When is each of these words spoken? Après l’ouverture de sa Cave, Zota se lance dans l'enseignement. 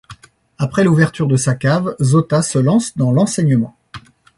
Après 0.57 0.83
l’ouverture 0.83 1.27
de 1.27 1.35
sa 1.37 1.53
Cave, 1.53 1.95
Zota 2.01 2.41
se 2.41 2.57
lance 2.57 2.97
dans 2.97 3.11
l'enseignement. 3.11 3.77